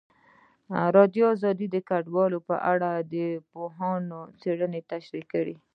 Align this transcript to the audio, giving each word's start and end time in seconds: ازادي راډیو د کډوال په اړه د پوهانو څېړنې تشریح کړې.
ازادي 0.75 0.95
راډیو 0.97 1.27
د 1.73 1.75
کډوال 1.89 2.33
په 2.47 2.55
اړه 2.71 2.91
د 3.13 3.15
پوهانو 3.51 4.19
څېړنې 4.41 4.81
تشریح 4.91 5.25
کړې. 5.33 5.55